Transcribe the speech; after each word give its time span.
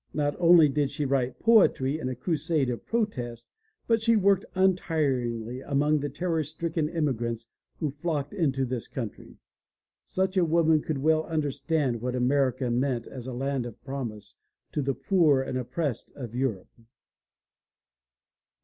Not 0.15 0.35
only 0.39 0.67
did 0.67 0.89
she 0.89 1.05
write 1.05 1.39
poetry 1.39 1.99
in 1.99 2.09
a 2.09 2.15
crusade 2.15 2.71
of 2.71 2.87
protest 2.87 3.51
but 3.85 4.01
she 4.01 4.15
worked 4.15 4.45
untiringly 4.55 5.61
among 5.61 5.99
the 5.99 6.09
terror 6.09 6.43
stricken 6.43 6.89
immigrants 6.89 7.49
who 7.77 7.91
flocked 7.91 8.33
into 8.33 8.65
this 8.65 8.87
country. 8.87 9.37
Such 10.03 10.37
a 10.37 10.43
woman 10.43 10.81
could 10.81 10.97
well 10.97 11.25
understand 11.25 12.01
what 12.01 12.15
America 12.15 12.71
meant 12.71 13.05
as 13.05 13.27
a 13.27 13.33
land 13.33 13.67
of 13.67 13.79
promise 13.83 14.39
to 14.71 14.81
the 14.81 14.95
poor 14.95 15.41
and 15.43 15.55
oppressed 15.55 16.11
of 16.15 16.33
Europe. 16.33 16.71